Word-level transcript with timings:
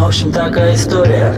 Ну, 0.00 0.06
в 0.06 0.08
общем, 0.08 0.32
такая 0.32 0.74
история. 0.76 1.34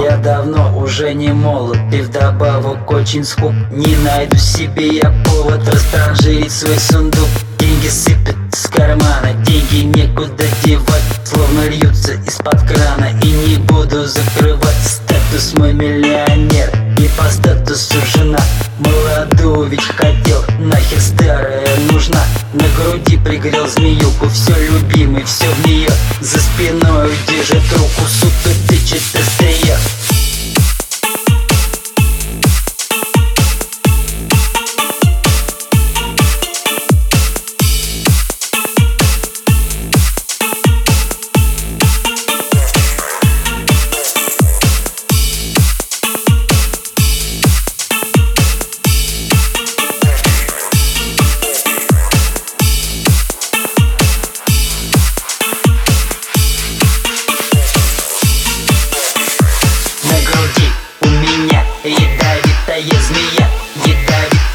Я 0.00 0.16
давно 0.18 0.78
уже 0.78 1.12
не 1.12 1.32
молод 1.32 1.76
И 1.92 2.00
вдобавок 2.00 2.88
очень 2.88 3.24
скуп. 3.24 3.52
Не 3.72 3.96
найду 3.96 4.36
себе 4.36 4.98
я 4.98 5.12
повод 5.24 5.68
Растранжирить 5.68 6.52
свой 6.52 6.78
сундук. 6.78 7.28
Деньги 7.58 7.88
сыпят 7.88 8.36
с 8.52 8.68
кармана 8.68 9.32
Деньги 9.44 9.98
некуда 9.98 10.44
девать. 10.62 11.02
Словно 11.24 11.66
льются 11.68 12.12
из-под 12.12 12.62
крана 12.62 13.08
И 13.24 13.32
не 13.32 13.56
буду 13.56 14.06
закрывать. 14.06 14.84
Статус 14.84 15.52
мой 15.54 15.72
миллионер 15.72 16.70
И 17.00 17.10
по 17.18 17.24
статусу 17.24 17.96
жена. 18.14 18.38
Молодую 18.78 19.68
ведь 19.68 19.82
хотел 19.82 20.44
Нахер 20.60 21.00
старая 21.00 21.76
нужна. 21.90 22.13
На 22.13 22.13
груди 22.76 23.16
пригрел 23.18 23.66
змеюку. 23.68 24.28
Все 24.28 24.54
любимый, 24.68 25.24
все 25.24 25.46
в 25.46 25.66
нее 25.66 25.90
За 26.20 26.38
спиной 26.38 27.10
держит 27.28 27.72
руку. 27.72 28.02
Сука, 28.08 28.50
тычет 28.68 29.02
острие 29.14 29.53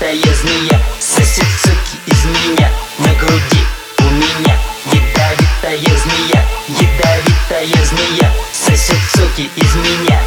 Ядовитая 0.10 0.34
змея 0.34 0.82
Сосед 1.00 1.46
суки 1.62 2.00
из 2.08 2.26
меня. 2.26 2.72
На 2.98 3.14
груди 3.14 3.62
у 4.00 4.04
меня 4.06 4.58
ядовитая 4.86 5.78
змея 5.78 6.46
Ядовитая 6.68 7.86
змея 7.86 8.34
Сосед 8.52 8.98
суки 9.14 9.52
из 9.56 9.76
меня. 9.76 10.20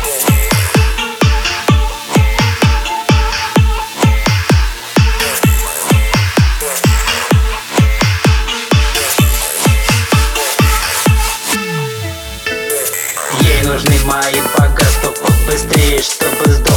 Ей 13.41 13.63
нужны 13.63 13.99
мои 14.05 14.41
богатства 14.57 15.11
побыстрее, 15.11 16.01
чтобы 16.01 16.53
сдох 16.53 16.72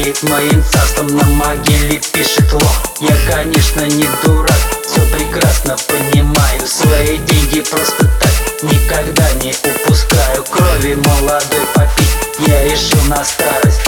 веет 0.00 0.22
моим 0.22 0.62
царством 0.64 1.06
На 1.08 1.24
могиле 1.24 2.00
пишет 2.12 2.52
лох. 2.52 2.82
Я, 3.00 3.16
конечно, 3.30 3.80
не 3.82 4.06
дурак 4.24 4.60
Все 4.86 5.00
прекрасно 5.16 5.76
понимаю. 5.86 6.60
Свои 6.66 7.18
деньги 7.18 7.60
просто 7.60 8.06
так 8.20 8.32
Никогда 8.62 9.30
не 9.42 9.52
упускаю. 9.52 10.44
Крови 10.44 10.94
молодой 10.94 11.66
попить 11.74 12.16
Я 12.46 12.64
решил 12.64 13.02
на 13.08 13.24
старость. 13.24 13.80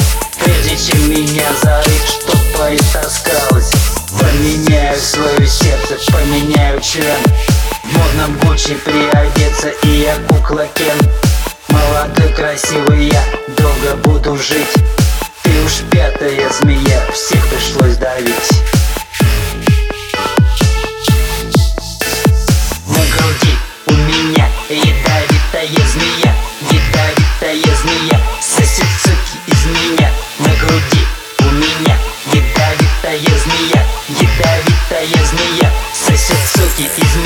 Прежде 0.42 0.76
чем 0.76 1.10
меня 1.10 1.46
зарыть 1.62 2.08
Чтоб 2.08 2.40
поистаскалось. 2.58 3.72
Поменяю 4.18 4.98
свое 4.98 5.46
сердце 5.46 5.98
Поменяю 6.10 6.80
член. 6.80 7.20
В 7.84 7.96
модном 7.96 8.38
Гуччи 8.40 8.74
приодеться 8.74 9.68
И 9.84 10.02
я 10.02 10.16
кукла 10.28 10.66
Кен. 10.74 11.10
Молодой, 11.68 12.32
красивый 12.34 13.08
я 13.08 13.24
Долго 13.56 13.96
буду 13.96 14.36
жить. 14.36 14.81
раздавить. 17.92 18.50
На 22.86 22.98
груди 22.98 23.54
у 23.86 23.92
меня 23.92 24.48
ядовитая 24.70 25.86
змея 25.86 26.34
Ядовитая 26.70 27.76
змея. 27.76 28.20
Сосет 28.40 28.86
суки 29.02 29.38
из 29.46 29.64
меня. 29.66 30.10
На 30.38 30.54
груди 30.56 31.06
у 31.40 31.50
меня 31.52 31.96
ядовитая 32.32 33.38
змея 33.38 33.84
Ядовитая 34.08 35.24
змея. 35.26 35.72
Сосет 35.92 36.38
суки 36.54 36.90
из 36.96 37.16
меня 37.16 37.21